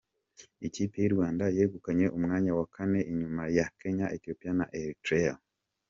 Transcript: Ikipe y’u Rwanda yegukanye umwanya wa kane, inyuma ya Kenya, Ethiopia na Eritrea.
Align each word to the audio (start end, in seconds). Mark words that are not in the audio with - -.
Ikipe 0.67 0.95
y’u 1.03 1.13
Rwanda 1.15 1.43
yegukanye 1.57 2.05
umwanya 2.17 2.51
wa 2.57 2.65
kane, 2.73 2.99
inyuma 3.11 3.41
ya 3.57 3.65
Kenya, 3.79 4.05
Ethiopia 4.15 4.51
na 4.59 4.65
Eritrea. 4.79 5.33